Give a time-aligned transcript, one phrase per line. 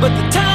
[0.00, 0.47] but the time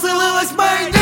[0.00, 0.97] Расселилась моя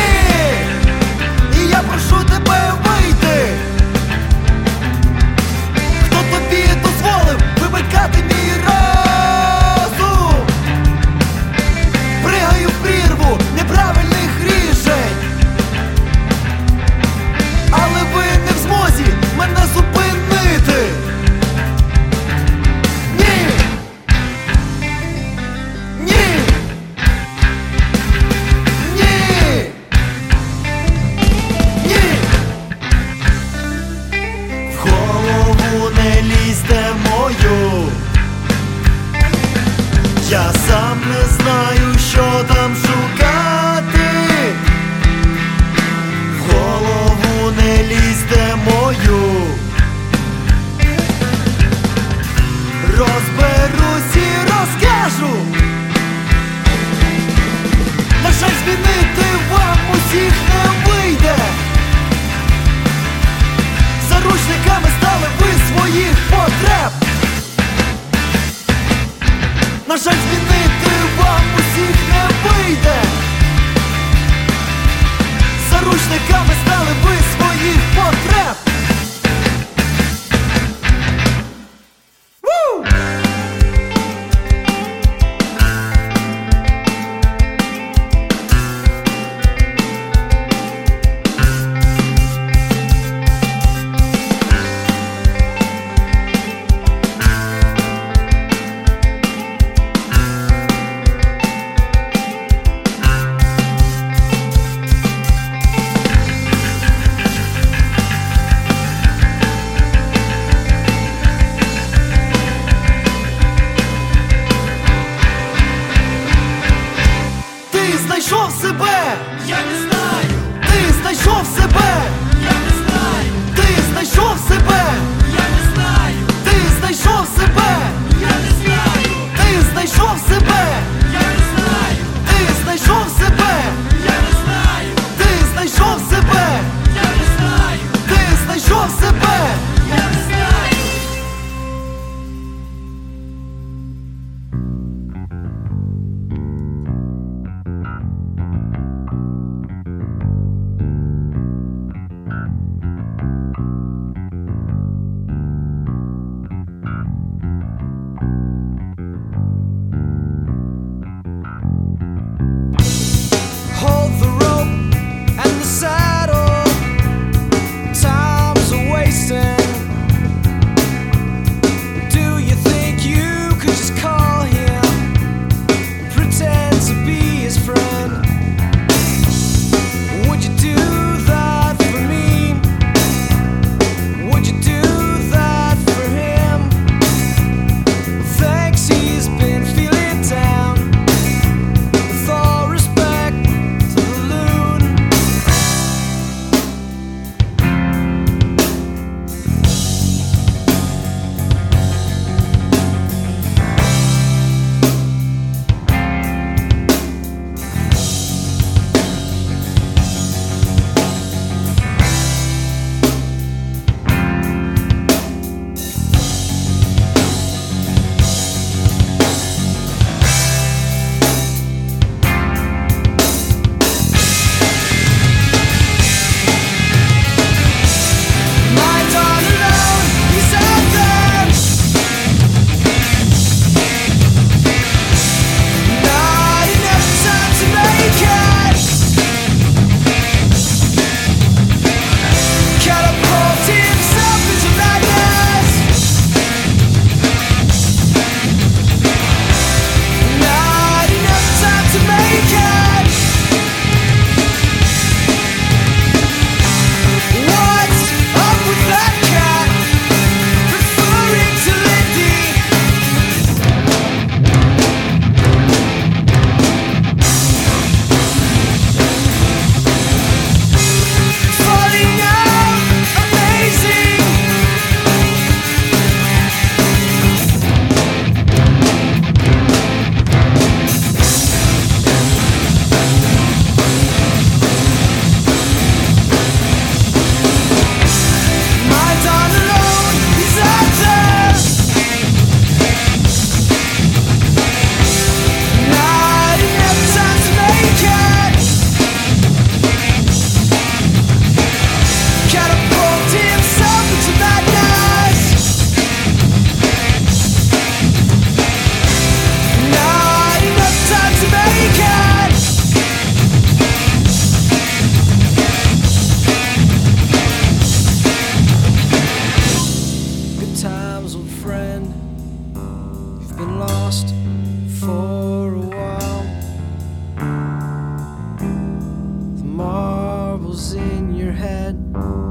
[331.67, 332.46] head